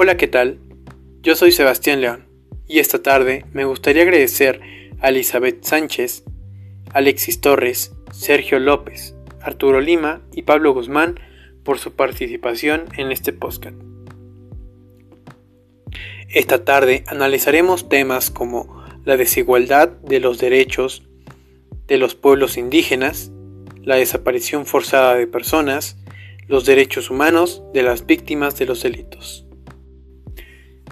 Hola, 0.00 0.16
¿qué 0.16 0.28
tal? 0.28 0.60
Yo 1.22 1.34
soy 1.34 1.50
Sebastián 1.50 2.00
León 2.00 2.28
y 2.68 2.78
esta 2.78 3.02
tarde 3.02 3.44
me 3.52 3.64
gustaría 3.64 4.02
agradecer 4.02 4.60
a 5.00 5.08
Elizabeth 5.08 5.64
Sánchez, 5.64 6.22
Alexis 6.92 7.40
Torres, 7.40 7.96
Sergio 8.12 8.60
López, 8.60 9.16
Arturo 9.42 9.80
Lima 9.80 10.22
y 10.32 10.42
Pablo 10.42 10.72
Guzmán 10.72 11.18
por 11.64 11.80
su 11.80 11.96
participación 11.96 12.84
en 12.96 13.10
este 13.10 13.32
podcast. 13.32 13.74
Esta 16.28 16.64
tarde 16.64 17.02
analizaremos 17.08 17.88
temas 17.88 18.30
como 18.30 18.84
la 19.04 19.16
desigualdad 19.16 19.88
de 19.88 20.20
los 20.20 20.38
derechos 20.38 21.02
de 21.88 21.98
los 21.98 22.14
pueblos 22.14 22.56
indígenas, 22.56 23.32
la 23.82 23.96
desaparición 23.96 24.64
forzada 24.64 25.16
de 25.16 25.26
personas, 25.26 25.96
los 26.46 26.66
derechos 26.66 27.10
humanos 27.10 27.64
de 27.74 27.82
las 27.82 28.06
víctimas 28.06 28.56
de 28.60 28.66
los 28.66 28.84
delitos. 28.84 29.47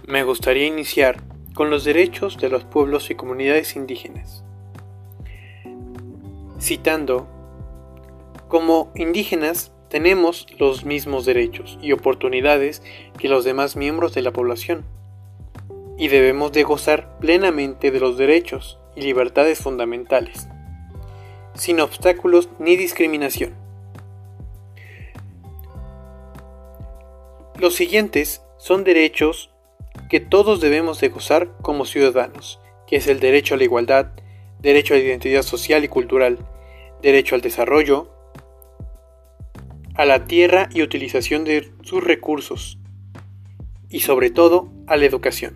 Me 0.06 0.22
gustaría 0.22 0.66
iniciar 0.66 1.20
con 1.52 1.68
los 1.68 1.82
derechos 1.82 2.38
de 2.38 2.48
los 2.48 2.62
pueblos 2.62 3.10
y 3.10 3.16
comunidades 3.16 3.74
indígenas, 3.74 4.44
citando, 6.60 7.26
como 8.46 8.92
indígenas 8.94 9.72
tenemos 9.88 10.46
los 10.60 10.84
mismos 10.84 11.26
derechos 11.26 11.76
y 11.82 11.90
oportunidades 11.90 12.84
que 13.18 13.28
los 13.28 13.44
demás 13.44 13.74
miembros 13.74 14.14
de 14.14 14.22
la 14.22 14.32
población 14.32 14.84
y 15.98 16.06
debemos 16.06 16.52
de 16.52 16.62
gozar 16.62 17.18
plenamente 17.18 17.90
de 17.90 17.98
los 17.98 18.16
derechos 18.16 18.78
y 18.94 19.00
libertades 19.00 19.58
fundamentales, 19.58 20.46
sin 21.54 21.80
obstáculos 21.80 22.48
ni 22.60 22.76
discriminación. 22.76 23.56
Los 27.58 27.74
siguientes 27.74 28.42
son 28.56 28.84
derechos 28.84 29.50
que 30.08 30.20
todos 30.20 30.60
debemos 30.60 31.00
de 31.00 31.08
gozar 31.08 31.56
como 31.62 31.84
ciudadanos, 31.84 32.60
que 32.86 32.96
es 32.96 33.06
el 33.08 33.20
derecho 33.20 33.54
a 33.54 33.58
la 33.58 33.64
igualdad, 33.64 34.12
derecho 34.60 34.94
a 34.94 34.98
la 34.98 35.04
identidad 35.04 35.42
social 35.42 35.84
y 35.84 35.88
cultural, 35.88 36.38
derecho 37.02 37.34
al 37.34 37.40
desarrollo, 37.40 38.10
a 39.94 40.04
la 40.04 40.24
tierra 40.26 40.68
y 40.72 40.82
utilización 40.82 41.44
de 41.44 41.70
sus 41.82 42.02
recursos, 42.02 42.78
y 43.88 44.00
sobre 44.00 44.30
todo 44.30 44.72
a 44.86 44.96
la 44.96 45.06
educación. 45.06 45.54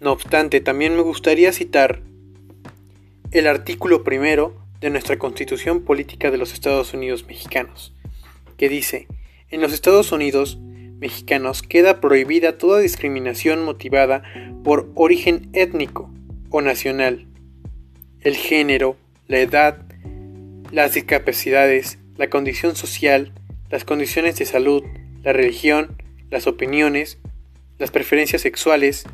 No 0.00 0.12
obstante, 0.12 0.60
también 0.60 0.94
me 0.94 1.02
gustaría 1.02 1.52
citar 1.52 2.02
el 3.30 3.46
artículo 3.46 4.04
primero 4.04 4.54
de 4.80 4.90
nuestra 4.90 5.18
Constitución 5.18 5.82
Política 5.82 6.30
de 6.30 6.38
los 6.38 6.52
Estados 6.52 6.92
Unidos 6.92 7.24
Mexicanos, 7.26 7.94
que 8.56 8.68
dice, 8.68 9.08
en 9.50 9.60
los 9.60 9.72
Estados 9.72 10.12
Unidos 10.12 10.58
mexicanos 10.98 11.62
queda 11.62 12.00
prohibida 12.00 12.58
toda 12.58 12.80
discriminación 12.80 13.64
motivada 13.64 14.22
por 14.64 14.90
origen 14.94 15.48
étnico 15.52 16.10
o 16.50 16.62
nacional, 16.62 17.26
el 18.20 18.36
género, 18.36 18.96
la 19.28 19.38
edad, 19.38 19.82
las 20.70 20.94
discapacidades, 20.94 21.98
la 22.16 22.28
condición 22.28 22.76
social, 22.76 23.32
las 23.70 23.84
condiciones 23.84 24.36
de 24.38 24.46
salud, 24.46 24.82
la 25.22 25.32
religión, 25.32 25.96
las 26.30 26.46
opiniones, 26.46 27.18
las 27.78 27.90
preferencias 27.90 28.42
sexuales, 28.42 29.04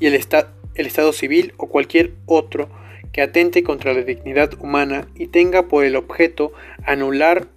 y 0.00 0.06
el, 0.06 0.14
el 0.14 0.86
Estado 0.86 1.12
civil 1.12 1.52
o 1.58 1.68
cualquier 1.68 2.14
otro 2.26 2.68
que 3.12 3.22
atente 3.22 3.62
contra 3.62 3.92
la 3.92 4.02
dignidad 4.02 4.54
humana 4.60 5.08
y 5.14 5.28
tenga 5.28 5.68
por 5.68 5.84
el 5.84 5.96
objeto 5.96 6.52
anular 6.84 7.48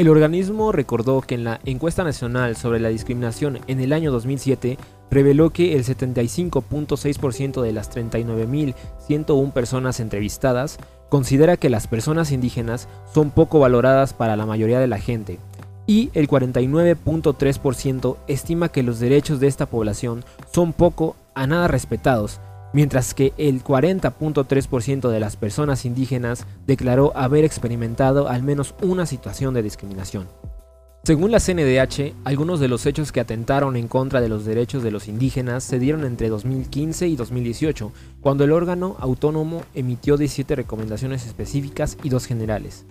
El 0.00 0.08
organismo 0.08 0.72
recordó 0.72 1.20
que 1.20 1.34
en 1.34 1.44
la 1.44 1.60
encuesta 1.66 2.04
nacional 2.04 2.56
sobre 2.56 2.80
la 2.80 2.88
discriminación 2.88 3.58
en 3.66 3.80
el 3.80 3.92
año 3.92 4.10
2007 4.10 4.78
reveló 5.10 5.50
que 5.50 5.76
el 5.76 5.84
75.6% 5.84 7.60
de 7.60 7.72
las 7.72 7.94
39.101 7.94 9.52
personas 9.52 10.00
entrevistadas 10.00 10.78
considera 11.10 11.58
que 11.58 11.68
las 11.68 11.86
personas 11.86 12.32
indígenas 12.32 12.88
son 13.12 13.30
poco 13.30 13.58
valoradas 13.58 14.14
para 14.14 14.36
la 14.36 14.46
mayoría 14.46 14.80
de 14.80 14.86
la 14.86 14.98
gente 14.98 15.38
y 15.86 16.08
el 16.14 16.28
49.3% 16.28 18.16
estima 18.26 18.70
que 18.70 18.82
los 18.82 19.00
derechos 19.00 19.38
de 19.38 19.48
esta 19.48 19.66
población 19.66 20.24
son 20.50 20.72
poco 20.72 21.14
a 21.34 21.46
nada 21.46 21.68
respetados 21.68 22.40
mientras 22.72 23.14
que 23.14 23.32
el 23.36 23.62
40.3% 23.62 25.08
de 25.08 25.20
las 25.20 25.36
personas 25.36 25.84
indígenas 25.84 26.46
declaró 26.66 27.16
haber 27.16 27.44
experimentado 27.44 28.28
al 28.28 28.42
menos 28.42 28.74
una 28.82 29.06
situación 29.06 29.54
de 29.54 29.62
discriminación. 29.62 30.28
Según 31.02 31.30
la 31.30 31.40
CNDH, 31.40 32.14
algunos 32.24 32.60
de 32.60 32.68
los 32.68 32.84
hechos 32.84 33.10
que 33.10 33.20
atentaron 33.20 33.74
en 33.76 33.88
contra 33.88 34.20
de 34.20 34.28
los 34.28 34.44
derechos 34.44 34.82
de 34.82 34.90
los 34.90 35.08
indígenas 35.08 35.64
se 35.64 35.78
dieron 35.78 36.04
entre 36.04 36.28
2015 36.28 37.08
y 37.08 37.16
2018, 37.16 37.90
cuando 38.20 38.44
el 38.44 38.52
órgano 38.52 38.96
autónomo 39.00 39.62
emitió 39.74 40.18
17 40.18 40.54
recomendaciones 40.54 41.26
específicas 41.26 41.96
y 42.02 42.10
dos 42.10 42.26
generales. 42.26 42.84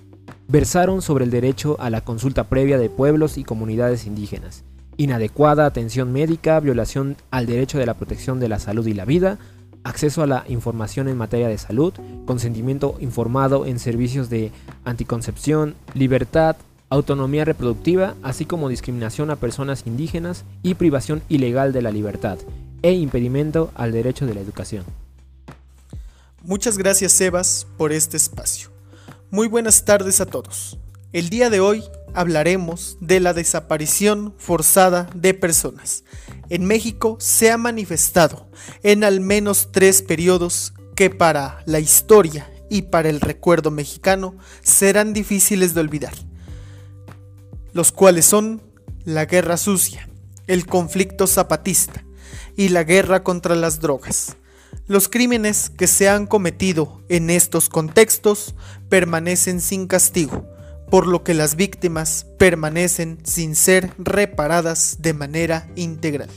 Versaron 0.47 1.03
sobre 1.03 1.25
el 1.25 1.29
derecho 1.29 1.77
a 1.79 1.91
la 1.91 2.01
consulta 2.01 2.45
previa 2.45 2.79
de 2.79 2.89
pueblos 2.89 3.37
y 3.37 3.43
comunidades 3.43 4.07
indígenas, 4.07 4.63
inadecuada 4.97 5.67
atención 5.67 6.11
médica, 6.11 6.59
violación 6.59 7.15
al 7.29 7.45
derecho 7.45 7.77
de 7.77 7.85
la 7.85 7.93
protección 7.93 8.39
de 8.39 8.49
la 8.49 8.57
salud 8.57 8.87
y 8.87 8.93
la 8.93 9.05
vida, 9.05 9.37
acceso 9.83 10.21
a 10.21 10.27
la 10.27 10.45
información 10.47 11.07
en 11.07 11.17
materia 11.17 11.47
de 11.47 11.57
salud, 11.57 11.93
consentimiento 12.25 12.95
informado 12.99 13.65
en 13.65 13.79
servicios 13.79 14.29
de 14.29 14.51
anticoncepción, 14.85 15.75
libertad, 15.93 16.55
autonomía 16.89 17.45
reproductiva, 17.45 18.15
así 18.23 18.45
como 18.45 18.69
discriminación 18.69 19.29
a 19.29 19.35
personas 19.35 19.83
indígenas 19.85 20.43
y 20.63 20.75
privación 20.75 21.21
ilegal 21.29 21.71
de 21.73 21.81
la 21.81 21.91
libertad, 21.91 22.37
e 22.81 22.93
impedimento 22.93 23.71
al 23.75 23.91
derecho 23.91 24.25
de 24.25 24.33
la 24.33 24.41
educación. 24.41 24.83
Muchas 26.41 26.77
gracias 26.77 27.11
Sebas 27.11 27.67
por 27.77 27.91
este 27.91 28.17
espacio. 28.17 28.69
Muy 29.29 29.47
buenas 29.47 29.85
tardes 29.85 30.21
a 30.21 30.25
todos. 30.25 30.77
El 31.11 31.29
día 31.29 31.49
de 31.49 31.59
hoy 31.59 31.83
hablaremos 32.13 32.97
de 33.01 33.19
la 33.19 33.33
desaparición 33.33 34.33
forzada 34.37 35.09
de 35.13 35.33
personas. 35.33 36.03
En 36.49 36.65
México 36.65 37.17
se 37.19 37.51
ha 37.51 37.57
manifestado 37.57 38.49
en 38.83 39.03
al 39.03 39.21
menos 39.21 39.69
tres 39.71 40.01
periodos 40.01 40.73
que 40.95 41.09
para 41.09 41.61
la 41.65 41.79
historia 41.79 42.51
y 42.69 42.83
para 42.83 43.09
el 43.09 43.21
recuerdo 43.21 43.71
mexicano 43.71 44.35
serán 44.61 45.13
difíciles 45.13 45.73
de 45.73 45.81
olvidar, 45.81 46.13
los 47.73 47.91
cuales 47.91 48.25
son 48.25 48.61
la 49.05 49.25
guerra 49.25 49.57
sucia, 49.57 50.09
el 50.47 50.65
conflicto 50.65 51.27
zapatista 51.27 52.03
y 52.55 52.69
la 52.69 52.83
guerra 52.83 53.23
contra 53.23 53.55
las 53.55 53.79
drogas. 53.79 54.35
Los 54.87 55.07
crímenes 55.07 55.69
que 55.69 55.87
se 55.87 56.09
han 56.09 56.27
cometido 56.27 57.01
en 57.09 57.29
estos 57.29 57.69
contextos 57.69 58.55
permanecen 58.89 59.61
sin 59.61 59.87
castigo, 59.87 60.47
por 60.89 61.07
lo 61.07 61.23
que 61.23 61.33
las 61.33 61.55
víctimas 61.55 62.25
permanecen 62.37 63.19
sin 63.23 63.55
ser 63.55 63.93
reparadas 63.97 64.97
de 64.99 65.13
manera 65.13 65.69
integral. 65.75 66.29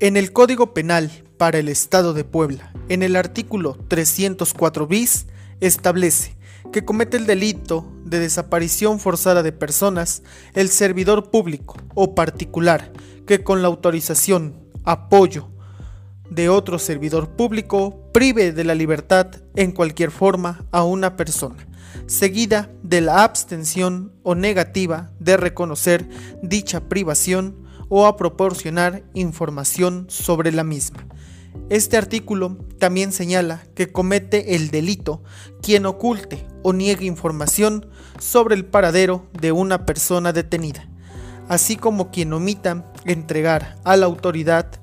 En 0.00 0.16
el 0.16 0.32
Código 0.32 0.74
Penal 0.74 1.10
para 1.38 1.58
el 1.58 1.68
Estado 1.68 2.12
de 2.12 2.24
Puebla, 2.24 2.72
en 2.88 3.02
el 3.02 3.16
artículo 3.16 3.78
304 3.88 4.86
bis, 4.86 5.26
establece 5.60 6.36
que 6.72 6.84
comete 6.84 7.16
el 7.16 7.26
delito 7.26 7.90
de 8.04 8.18
desaparición 8.18 9.00
forzada 9.00 9.42
de 9.42 9.52
personas 9.52 10.22
el 10.54 10.68
servidor 10.68 11.30
público 11.30 11.76
o 11.94 12.14
particular 12.14 12.92
que 13.26 13.42
con 13.42 13.62
la 13.62 13.68
autorización, 13.68 14.54
apoyo 14.84 15.48
de 16.30 16.48
otro 16.48 16.78
servidor 16.78 17.30
público 17.30 18.10
prive 18.12 18.52
de 18.52 18.64
la 18.64 18.74
libertad 18.74 19.28
en 19.54 19.72
cualquier 19.72 20.10
forma 20.10 20.64
a 20.70 20.84
una 20.84 21.16
persona, 21.16 21.66
seguida 22.06 22.70
de 22.82 23.00
la 23.00 23.24
abstención 23.24 24.12
o 24.22 24.34
negativa 24.34 25.10
de 25.18 25.36
reconocer 25.36 26.08
dicha 26.42 26.88
privación 26.88 27.66
o 27.88 28.06
a 28.06 28.16
proporcionar 28.16 29.04
información 29.14 30.06
sobre 30.08 30.52
la 30.52 30.64
misma. 30.64 31.06
Este 31.68 31.96
artículo 31.96 32.58
también 32.78 33.12
señala 33.12 33.66
que 33.74 33.90
comete 33.90 34.54
el 34.54 34.70
delito 34.70 35.22
quien 35.62 35.86
oculte 35.86 36.46
o 36.62 36.72
niegue 36.72 37.06
información 37.06 37.86
sobre 38.18 38.54
el 38.54 38.64
paradero 38.64 39.26
de 39.40 39.52
una 39.52 39.84
persona 39.84 40.32
detenida, 40.32 40.88
así 41.48 41.76
como 41.76 42.10
quien 42.10 42.32
omita 42.32 42.92
entregar 43.04 43.76
a 43.84 43.96
la 43.96 44.06
autoridad 44.06 44.80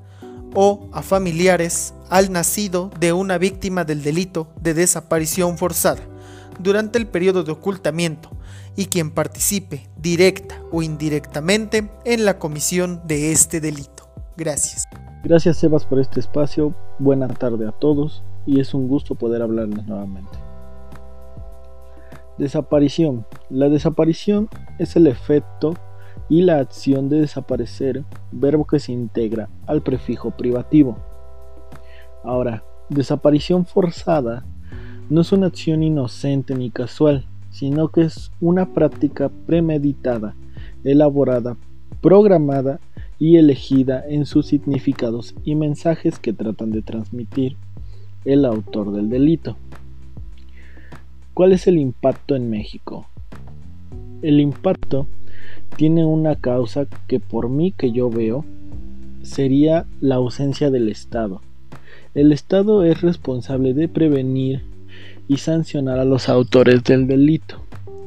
o 0.56 0.90
a 0.92 1.02
familiares 1.02 1.94
al 2.10 2.32
nacido 2.32 2.92
de 3.00 3.14
una 3.14 3.38
víctima 3.38 3.86
del 3.86 4.04
delito 4.04 4.54
de 4.60 4.74
desaparición 4.74 5.58
forzada 5.58 6.13
durante 6.60 6.98
el 7.00 7.08
periodo 7.08 7.44
de 7.44 7.52
ocultamiento 7.52 8.30
y 8.76 8.86
quien 8.86 9.12
participe 9.12 9.90
directa 9.98 10.62
o 10.72 10.82
indirectamente 10.82 11.90
en 12.06 12.26
la 12.26 12.40
comisión 12.40 13.02
de 13.06 13.32
este 13.32 13.62
delito. 13.62 14.08
Gracias. 14.38 14.86
Gracias 15.24 15.58
Sebas 15.58 15.86
por 15.86 16.00
este 16.00 16.20
espacio, 16.20 16.76
buena 17.00 17.28
tarde 17.28 17.68
a 17.68 17.72
todos 17.72 18.24
y 18.46 18.60
es 18.60 18.74
un 18.74 18.88
gusto 18.88 19.16
poder 19.16 19.42
hablarles 19.42 19.86
nuevamente. 19.86 20.38
Desaparición. 22.38 23.26
La 23.50 23.70
desaparición 23.70 24.50
es 24.80 24.96
el 24.96 25.08
efecto 25.08 25.76
y 26.30 26.42
la 26.42 26.60
acción 26.60 27.10
de 27.10 27.22
desaparecer, 27.22 28.04
verbo 28.32 28.66
que 28.66 28.80
se 28.80 28.92
integra 28.92 29.50
al 29.68 29.84
prefijo 29.84 30.32
privativo. 30.32 30.98
Ahora, 32.24 32.64
desaparición 32.90 33.66
forzada 33.66 34.46
no 35.14 35.22
es 35.22 35.32
una 35.32 35.46
acción 35.46 35.84
inocente 35.84 36.56
ni 36.56 36.72
casual, 36.72 37.28
sino 37.52 37.90
que 37.90 38.02
es 38.02 38.32
una 38.42 38.74
práctica 38.74 39.30
premeditada, 39.46 40.34
elaborada, 40.84 41.56
programada 42.02 42.80
y 43.20 43.38
elegida 43.38 44.04
en 44.10 44.26
sus 44.26 44.48
significados 44.48 45.36
y 45.46 45.54
mensajes 45.54 46.18
que 46.18 46.34
tratan 46.34 46.72
de 46.72 46.82
transmitir 46.82 47.58
el 48.26 48.44
autor 48.44 48.92
del 48.92 49.10
delito. 49.10 49.56
¿Cuál 51.36 51.52
es 51.52 51.68
el 51.68 51.78
impacto 51.78 52.36
en 52.36 52.50
México? 52.50 53.06
El 54.24 54.40
impacto 54.40 55.06
tiene 55.78 56.06
una 56.06 56.38
causa 56.38 56.88
que 57.06 57.20
por 57.20 57.50
mí 57.50 57.72
que 57.72 57.92
yo 57.92 58.10
veo 58.10 58.46
sería 59.22 59.86
la 60.02 60.16
ausencia 60.16 60.72
del 60.72 60.90
Estado. 60.90 61.40
El 62.16 62.32
Estado 62.32 62.84
es 62.84 63.02
responsable 63.02 63.76
de 63.76 63.88
prevenir 63.88 64.73
y 65.28 65.38
sancionar 65.38 66.00
a 66.00 66.06
los 66.06 66.30
autores 66.30 66.84
del 66.84 67.08
delito. 67.08 67.64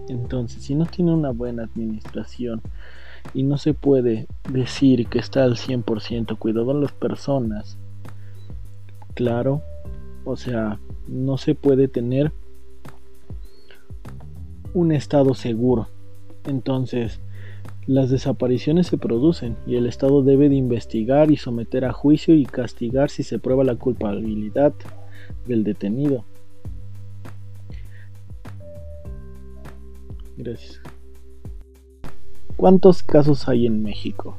Entonces, 0.09 0.63
si 0.63 0.75
no 0.75 0.87
tiene 0.87 1.13
una 1.13 1.31
buena 1.31 1.65
administración, 1.65 2.63
y 3.35 3.43
no 3.43 3.59
se 3.59 3.75
puede 3.75 4.27
decir 4.51 5.07
que 5.07 5.19
está 5.19 5.45
al 5.45 5.57
100% 5.57 6.39
cuidado 6.39 6.75
de 6.75 6.81
las 6.81 6.93
personas. 6.93 7.79
Claro, 9.15 9.63
o 10.25 10.37
sea, 10.37 10.79
no 11.07 11.39
se 11.39 11.55
puede 11.55 11.89
tener 11.89 12.33
un 14.75 14.93
estado 14.93 15.35
seguro. 15.35 15.89
Entonces, 16.45 17.21
las 17.87 18.11
desapariciones 18.11 18.89
se 18.89 18.99
producen 18.99 19.57
y 19.67 19.77
el 19.77 19.87
Estado 19.87 20.23
debe 20.23 20.49
de 20.49 20.57
investigar 20.57 21.31
y 21.31 21.37
someter 21.37 21.85
a 21.85 21.93
juicio 21.93 22.35
y 22.35 22.45
castigar 22.45 23.11
si 23.11 23.23
se 23.23 23.39
prueba 23.39 23.65
la 23.65 23.77
culpabilidad 23.77 24.75
del 25.47 25.63
detenido. 25.65 26.25
Gracias. 30.37 30.81
¿Cuántos 32.57 33.03
casos 33.03 33.49
hay 33.49 33.67
en 33.67 33.83
México? 33.83 34.37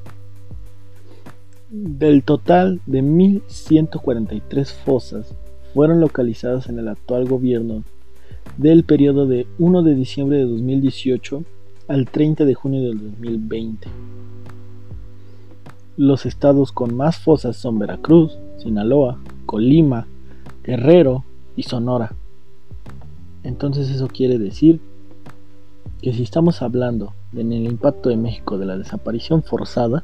Del 1.69 2.23
total 2.23 2.81
de 2.85 3.03
1.143 3.03 4.65
fosas 4.85 5.35
fueron 5.73 5.99
localizadas 5.99 6.69
en 6.69 6.79
el 6.79 6.87
actual 6.87 7.25
gobierno 7.25 7.83
del 8.57 8.83
periodo 8.83 9.27
de 9.27 9.45
1 9.59 9.83
de 9.83 9.95
diciembre 9.95 10.37
de 10.37 10.45
2018 10.45 11.43
al 11.87 12.09
30 12.09 12.45
de 12.45 12.53
junio 12.53 12.81
del 12.81 12.97
2020. 12.99 13.87
Los 15.97 16.25
estados 16.25 16.71
con 16.71 16.95
más 16.95 17.17
fosas 17.17 17.57
son 17.57 17.79
Veracruz, 17.79 18.37
Sinaloa, 18.57 19.19
Colima, 19.45 20.07
Guerrero 20.63 21.23
y 21.55 21.63
Sonora. 21.63 22.13
Entonces 23.43 23.89
eso 23.89 24.07
quiere 24.07 24.37
decir 24.37 24.79
que 26.01 26.13
si 26.13 26.23
estamos 26.23 26.61
hablando 26.61 27.13
en 27.33 27.51
el 27.53 27.65
impacto 27.65 28.09
de 28.09 28.17
México 28.17 28.57
de 28.57 28.65
la 28.65 28.77
desaparición 28.77 29.43
forzada, 29.43 30.03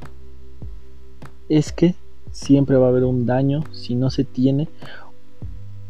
es 1.49 1.71
que 1.71 1.95
siempre 2.31 2.77
va 2.77 2.87
a 2.87 2.89
haber 2.89 3.03
un 3.03 3.25
daño 3.25 3.63
si 3.71 3.95
no 3.95 4.09
se 4.09 4.23
tiene 4.23 4.69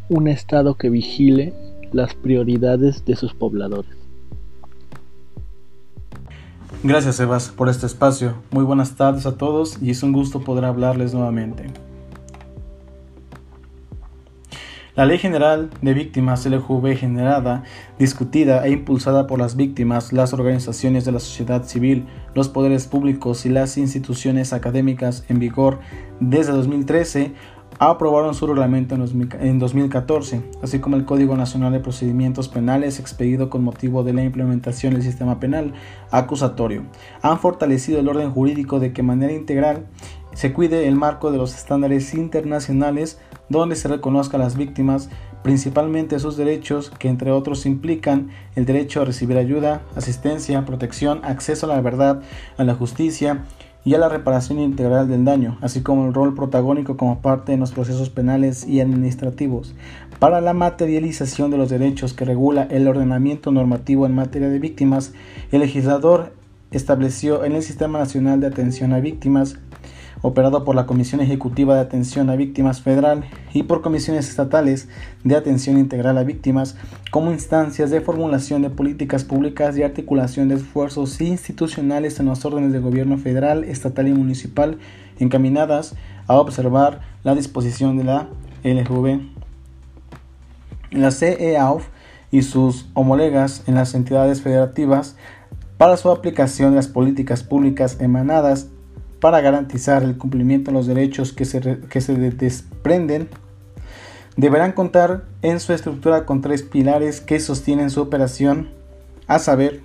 un 0.09 0.27
Estado 0.27 0.75
que 0.75 0.89
vigile 0.89 1.53
las 1.91 2.13
prioridades 2.15 3.05
de 3.05 3.15
sus 3.15 3.33
pobladores. 3.33 3.91
Gracias 6.83 7.15
Sebas 7.15 7.49
por 7.49 7.69
este 7.69 7.85
espacio. 7.85 8.33
Muy 8.51 8.65
buenas 8.65 8.95
tardes 8.95 9.25
a 9.25 9.37
todos 9.37 9.81
y 9.81 9.91
es 9.91 10.03
un 10.03 10.11
gusto 10.11 10.41
poder 10.41 10.65
hablarles 10.65 11.13
nuevamente. 11.13 11.71
La 14.95 15.07
Ley 15.07 15.17
General 15.17 15.71
de 15.81 15.95
Víctimas 15.95 16.45
LJV 16.45 16.95
generada, 16.95 17.63
discutida 17.97 18.63
e 18.67 18.69
impulsada 18.69 19.25
por 19.25 19.39
las 19.39 19.55
víctimas, 19.55 20.13
las 20.13 20.33
organizaciones 20.33 21.03
de 21.03 21.11
la 21.11 21.19
sociedad 21.19 21.63
civil, 21.63 22.05
los 22.35 22.47
poderes 22.47 22.85
públicos 22.85 23.47
y 23.47 23.49
las 23.49 23.77
instituciones 23.79 24.53
académicas 24.53 25.25
en 25.29 25.39
vigor 25.39 25.79
desde 26.19 26.51
2013, 26.51 27.33
aprobaron 27.79 28.35
su 28.35 28.45
reglamento 28.45 28.93
en 28.93 29.57
2014, 29.57 30.43
así 30.61 30.77
como 30.77 30.95
el 30.95 31.05
Código 31.05 31.35
Nacional 31.35 31.73
de 31.73 31.79
Procedimientos 31.79 32.47
Penales 32.47 32.99
expedido 32.99 33.49
con 33.49 33.63
motivo 33.63 34.03
de 34.03 34.13
la 34.13 34.23
implementación 34.23 34.93
del 34.93 35.01
sistema 35.01 35.39
penal 35.39 35.73
acusatorio. 36.11 36.83
Han 37.23 37.39
fortalecido 37.39 37.99
el 37.99 38.09
orden 38.09 38.29
jurídico 38.29 38.79
de 38.79 38.93
que 38.93 39.01
manera 39.01 39.33
integral 39.33 39.87
se 40.33 40.53
cuide 40.53 40.87
el 40.87 40.95
marco 40.95 41.31
de 41.31 41.37
los 41.37 41.55
estándares 41.55 42.13
internacionales 42.13 43.19
donde 43.49 43.75
se 43.75 43.87
reconozca 43.87 44.37
a 44.37 44.39
las 44.39 44.57
víctimas 44.57 45.09
principalmente 45.43 46.19
sus 46.19 46.37
derechos 46.37 46.89
que 46.89 47.09
entre 47.09 47.31
otros 47.31 47.65
implican 47.65 48.29
el 48.55 48.65
derecho 48.65 49.01
a 49.01 49.05
recibir 49.05 49.37
ayuda, 49.37 49.81
asistencia, 49.95 50.65
protección, 50.65 51.19
acceso 51.23 51.69
a 51.69 51.75
la 51.75 51.81
verdad, 51.81 52.21
a 52.57 52.63
la 52.63 52.73
justicia 52.73 53.43
y 53.85 53.93
a 53.95 53.97
la 53.97 54.07
reparación 54.07 54.59
integral 54.59 55.09
del 55.09 55.25
daño, 55.25 55.57
así 55.61 55.81
como 55.81 56.07
el 56.07 56.13
rol 56.13 56.33
protagónico 56.33 56.95
como 56.95 57.19
parte 57.19 57.51
de 57.51 57.57
los 57.57 57.73
procesos 57.73 58.09
penales 58.09 58.65
y 58.65 58.79
administrativos. 58.79 59.75
Para 60.19 60.39
la 60.39 60.53
materialización 60.53 61.51
de 61.51 61.57
los 61.57 61.69
derechos 61.69 62.13
que 62.13 62.23
regula 62.23 62.63
el 62.71 62.87
ordenamiento 62.87 63.51
normativo 63.51 64.05
en 64.05 64.15
materia 64.15 64.47
de 64.47 64.59
víctimas, 64.59 65.13
el 65.51 65.59
legislador 65.59 66.31
estableció 66.71 67.43
en 67.43 67.51
el 67.51 67.61
Sistema 67.61 67.99
Nacional 67.99 68.39
de 68.39 68.47
Atención 68.47 68.93
a 68.93 69.01
Víctimas 69.01 69.57
operado 70.23 70.63
por 70.63 70.73
la 70.73 70.85
Comisión 70.85 71.21
Ejecutiva 71.21 71.75
de 71.75 71.81
Atención 71.81 72.29
a 72.29 72.37
Víctimas 72.37 72.81
Federal 72.81 73.25
y 73.53 73.63
por 73.63 73.81
comisiones 73.81 74.29
estatales 74.29 74.87
de 75.23 75.35
atención 75.35 75.77
integral 75.77 76.17
a 76.17 76.23
víctimas 76.23 76.77
como 77.11 77.31
instancias 77.31 77.91
de 77.91 77.99
formulación 77.99 78.61
de 78.61 78.69
políticas 78.69 79.25
públicas 79.25 79.77
y 79.77 79.83
articulación 79.83 80.47
de 80.47 80.55
esfuerzos 80.55 81.19
institucionales 81.19 82.19
en 82.21 82.27
los 82.27 82.45
órdenes 82.45 82.71
de 82.71 82.79
gobierno 82.79 83.17
federal, 83.17 83.65
estatal 83.65 84.07
y 84.07 84.13
municipal 84.13 84.79
encaminadas 85.19 85.93
a 86.25 86.39
observar 86.39 87.01
la 87.23 87.35
disposición 87.35 87.97
de 87.97 88.05
la 88.05 88.29
LGV. 88.63 89.19
La 90.91 91.11
CEAUF 91.11 91.87
y 92.31 92.43
sus 92.43 92.87
homólogas 92.93 93.63
en 93.67 93.75
las 93.75 93.93
entidades 93.93 94.41
federativas 94.41 95.17
para 95.77 95.97
su 95.97 96.09
aplicación 96.09 96.69
de 96.69 96.77
las 96.77 96.87
políticas 96.87 97.43
públicas 97.43 97.97
emanadas 97.99 98.69
para 99.23 99.39
garantizar 99.39 100.03
el 100.03 100.17
cumplimiento 100.17 100.69
de 100.69 100.75
los 100.75 100.85
derechos 100.85 101.31
que 101.31 101.45
se, 101.45 101.79
que 101.89 102.01
se 102.01 102.13
desprenden 102.13 103.29
deberán 104.35 104.73
contar 104.73 105.23
en 105.41 105.61
su 105.61 105.71
estructura 105.71 106.25
con 106.25 106.41
tres 106.41 106.61
pilares 106.61 107.21
que 107.21 107.39
sostienen 107.39 107.89
su 107.89 108.01
operación, 108.01 108.71
a 109.27 109.39
saber, 109.39 109.79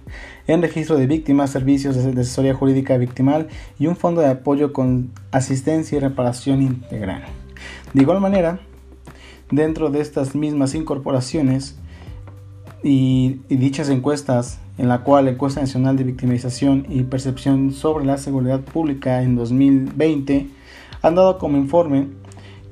en 0.48 0.60
registro 0.60 0.96
de 0.96 1.06
víctimas, 1.06 1.50
servicios 1.50 1.94
de 1.94 2.20
asesoría 2.20 2.52
jurídica 2.52 2.96
victimal 2.96 3.46
y 3.78 3.86
un 3.86 3.94
fondo 3.94 4.22
de 4.22 4.26
apoyo 4.26 4.72
con 4.72 5.12
asistencia 5.30 5.98
y 5.98 6.00
reparación 6.00 6.60
integral. 6.60 7.22
De 7.92 8.02
igual 8.02 8.20
manera, 8.20 8.58
dentro 9.52 9.90
de 9.90 10.00
estas 10.00 10.34
mismas 10.34 10.74
incorporaciones 10.74 11.78
y, 12.82 13.40
dichas 13.48 13.88
encuestas, 13.88 14.58
en 14.78 14.88
la 14.88 15.00
cual 15.00 15.26
la 15.26 15.32
encuesta 15.32 15.60
nacional 15.60 15.96
de 15.96 16.04
victimización 16.04 16.86
y 16.88 17.02
percepción 17.02 17.72
sobre 17.72 18.04
la 18.04 18.16
seguridad 18.16 18.60
pública 18.60 19.22
en 19.22 19.36
2020 19.36 20.48
han 21.02 21.14
dado 21.14 21.38
como 21.38 21.58
informe 21.58 22.08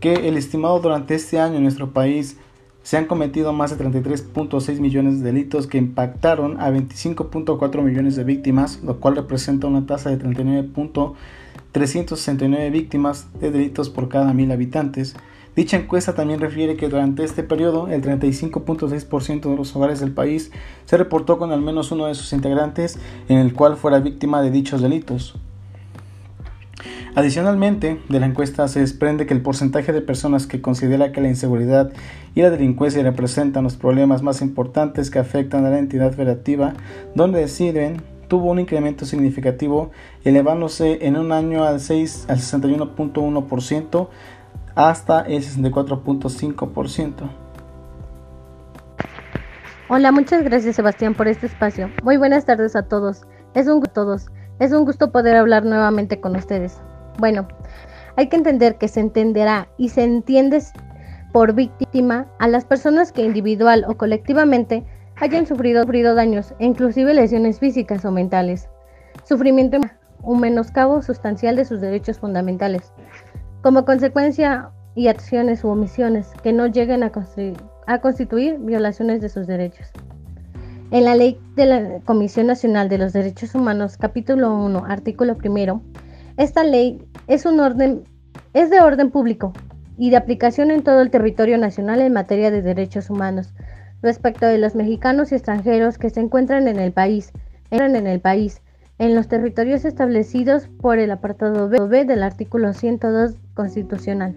que 0.01 0.29
el 0.29 0.37
estimado 0.37 0.81
durante 0.81 1.15
este 1.15 1.41
año 1.41 1.57
en 1.57 1.65
nuestro 1.65 1.93
país 1.93 2.39
se 2.87 2.97
han 2.97 3.05
cometido 3.07 3.53
más 3.53 3.77
de 3.77 3.85
33.6 3.85 4.79
millones 4.79 5.19
de 5.19 5.33
delitos 5.33 5.67
que 5.67 5.77
impactaron 5.77 6.61
a 6.61 6.71
25.4 6.71 7.83
millones 7.83 8.15
de 8.15 8.23
víctimas, 8.23 8.81
lo 8.85 9.01
cual 9.01 9.17
representa 9.17 9.67
una 9.67 9.87
tasa 9.87 10.11
de 10.11 10.21
39.369 10.21 12.71
víctimas 12.71 13.27
de 13.41 13.51
delitos 13.51 13.91
por 13.91 14.09
cada 14.09 14.33
mil 14.33 14.53
habitantes. 14.53 15.17
Dicha 15.57 15.79
encuesta 15.79 16.15
también 16.15 16.39
refiere 16.39 16.77
que 16.77 16.91
durante 16.91 17.25
este 17.25 17.43
periodo 17.43 17.89
el 17.89 18.03
35.6% 18.03 19.51
de 19.51 19.57
los 19.57 19.75
hogares 19.75 20.01
del 20.01 20.13
país 20.13 20.51
se 20.85 20.99
reportó 20.99 21.39
con 21.39 21.51
al 21.51 21.63
menos 21.63 21.91
uno 21.91 22.07
de 22.07 22.15
sus 22.15 22.35
integrantes 22.35 22.99
en 23.31 23.39
el 23.39 23.55
cual 23.55 23.77
fuera 23.77 23.99
víctima 23.99 24.43
de 24.43 24.51
dichos 24.51 24.83
delitos. 24.83 25.35
Adicionalmente, 27.15 27.99
de 28.11 28.21
la 28.21 28.27
encuesta 28.27 28.69
se 28.69 28.81
desprende 28.81 29.25
que 29.25 29.33
el 29.33 29.41
porcentaje 29.41 29.95
de 29.95 30.03
personas 30.03 30.47
que 30.47 30.61
considera 30.61 31.13
que 31.13 31.23
la 31.23 31.29
inseguridad 31.29 31.91
y 32.35 32.43
la 32.43 32.51
delincuencia 32.51 33.03
representan 33.03 33.65
los 33.65 33.77
problemas 33.77 34.23
más 34.23 34.43
importantes 34.43 35.11
que 35.11 35.19
afectan 35.19 35.65
a 35.65 35.71
la 35.71 35.79
entidad 35.79 36.13
federativa 36.13 36.75
donde 37.15 37.41
deciden 37.41 38.03
tuvo 38.29 38.51
un 38.51 38.59
incremento 38.59 39.07
significativo, 39.07 39.91
elevándose 40.25 41.07
en 41.07 41.17
un 41.17 41.33
año 41.33 41.65
al, 41.65 41.81
6, 41.81 42.27
al 42.29 42.39
61.1% 42.39 44.09
hasta 44.77 45.23
el 45.23 45.43
64.5%. 45.43 47.29
Hola, 49.89 50.13
muchas 50.13 50.45
gracias 50.45 50.77
Sebastián 50.77 51.15
por 51.15 51.27
este 51.29 51.47
espacio. 51.47 51.91
Muy 52.03 52.17
buenas 52.19 52.45
tardes 52.45 52.77
a 52.77 52.83
todos. 52.83 53.23
Es 53.55 53.67
un, 53.67 53.83
todos. 53.83 54.27
Es 54.59 54.73
un 54.73 54.85
gusto 54.85 55.11
poder 55.11 55.37
hablar 55.37 55.65
nuevamente 55.65 56.21
con 56.21 56.37
ustedes. 56.37 56.79
Bueno, 57.19 57.49
hay 58.17 58.29
que 58.29 58.37
entender 58.37 58.77
que 58.77 58.89
se 58.89 59.01
entenderá 59.01 59.69
y 59.79 59.89
se 59.89 60.05
entiende 60.05 60.63
por 61.33 61.55
víctima 61.55 62.27
a 62.39 62.49
las 62.49 62.65
personas 62.65 63.13
que 63.13 63.25
individual 63.25 63.85
o 63.89 63.97
colectivamente 63.97 64.85
hayan 65.17 65.47
sufrido, 65.47 65.83
sufrido 65.83 66.15
daños, 66.15 66.55
inclusive 66.59 67.15
lesiones 67.15 67.59
físicas 67.59 68.05
o 68.05 68.11
mentales, 68.11 68.69
sufrimiento, 69.25 69.79
un 70.23 70.41
menoscabo 70.41 71.01
sustancial 71.01 71.57
de 71.57 71.65
sus 71.65 71.81
derechos 71.81 72.19
fundamentales, 72.19 72.93
como 73.67 73.85
consecuencia 73.85 74.71
y 74.95 75.09
acciones 75.09 75.65
u 75.65 75.69
omisiones 75.71 76.29
que 76.45 76.53
no 76.53 76.69
lleguen 76.69 77.03
a, 77.03 77.11
constituir 78.01 78.59
violaciones 78.61 79.21
de 79.21 79.29
sus 79.29 79.49
derechos. 79.49 79.89
En 80.93 81.05
la 81.05 81.17
Ley 81.17 81.41
de 81.57 81.67
la 81.67 81.99
Comisión 82.05 82.47
Nacional 82.47 82.89
de 82.89 82.99
los 82.99 83.13
Derechos 83.13 83.57
Humanos, 83.57 83.97
capítulo 83.97 84.55
1, 84.55 84.85
artículo 84.87 85.37
primero, 85.37 85.83
esta 86.37 86.63
ley 86.63 87.05
es, 87.27 87.43
de 87.43 88.81
orden 88.81 89.11
público 89.11 89.53
y 89.99 90.11
de 90.11 90.17
aplicación 90.17 90.71
en 90.71 90.85
todo 90.85 91.01
el 91.01 91.11
territorio 91.11 91.59
nacional 91.59 92.01
en 92.03 92.13
materia 92.13 92.53
de 92.53 92.63
derechos 92.63 93.11
humanos 93.11 93.53
respecto 94.01 94.47
de 94.47 94.59
los 94.59 94.77
mexicanos 94.77 95.33
y 95.33 95.35
extranjeros 95.35 95.99
que 95.99 96.11
se 96.11 96.21
encuentran 96.21 96.69
en 96.69 96.79
el 96.79 96.93
país, 96.93 97.33
en 97.73 98.07
el 98.07 98.21
país, 98.21 98.63
en 98.99 99.15
los 99.15 99.29
territorios 99.29 99.85
establecidos 99.85 100.69
por 100.81 100.99
el 100.99 101.11
apartado 101.11 101.69
B 101.69 102.05
del 102.05 102.23
artículo 102.23 102.73
102 102.73 103.35
constitucional. 103.55 104.37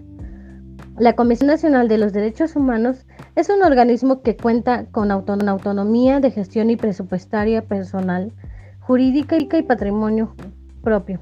La 0.98 1.14
Comisión 1.14 1.48
Nacional 1.48 1.88
de 1.88 1.98
los 1.98 2.12
Derechos 2.12 2.56
Humanos 2.56 3.06
es 3.36 3.48
un 3.48 3.62
organismo 3.62 4.22
que 4.22 4.36
cuenta 4.36 4.84
con 4.90 5.10
autonomía 5.10 6.20
de 6.20 6.30
gestión 6.30 6.68
y 6.68 6.76
presupuestaria 6.76 7.62
personal, 7.62 8.32
jurídica 8.80 9.36
y 9.38 9.62
patrimonio 9.62 10.34
propio 10.82 11.20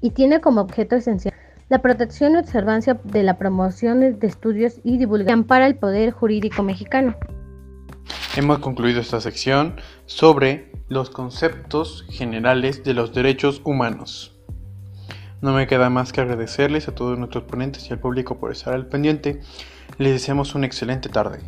y 0.00 0.10
tiene 0.10 0.40
como 0.40 0.60
objeto 0.60 0.96
esencial 0.96 1.34
la 1.68 1.82
protección 1.82 2.32
y 2.32 2.38
observancia 2.38 2.98
de 3.04 3.22
la 3.22 3.38
promoción 3.38 4.00
de 4.00 4.26
estudios 4.26 4.80
y 4.82 4.98
divulgación 4.98 5.44
para 5.44 5.66
el 5.66 5.76
poder 5.76 6.10
jurídico 6.10 6.64
mexicano. 6.64 7.14
Hemos 8.36 8.60
concluido 8.60 9.00
esta 9.00 9.20
sección 9.20 9.80
sobre 10.06 10.70
los 10.88 11.10
conceptos 11.10 12.06
generales 12.08 12.84
de 12.84 12.94
los 12.94 13.12
derechos 13.12 13.60
humanos. 13.64 14.38
No 15.40 15.52
me 15.52 15.66
queda 15.66 15.90
más 15.90 16.12
que 16.12 16.20
agradecerles 16.20 16.86
a 16.86 16.94
todos 16.94 17.18
nuestros 17.18 17.42
ponentes 17.42 17.90
y 17.90 17.92
al 17.92 17.98
público 17.98 18.38
por 18.38 18.52
estar 18.52 18.72
al 18.72 18.86
pendiente. 18.86 19.40
Les 19.98 20.12
deseamos 20.12 20.54
una 20.54 20.66
excelente 20.66 21.08
tarde. 21.08 21.40